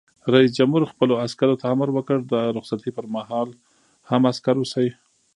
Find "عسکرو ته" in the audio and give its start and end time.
1.25-1.65